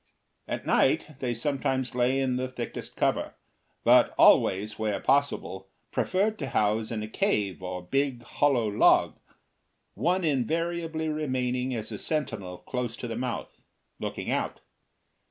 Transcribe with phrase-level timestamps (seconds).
[0.47, 3.35] At night they sometimes lay in the thickest cover,
[3.83, 9.19] but always, where possible, preferred to house in a cave or big hollow log,
[9.93, 13.61] one invariably remaining as a sentinel close to the mouth,
[13.99, 14.61] looking out.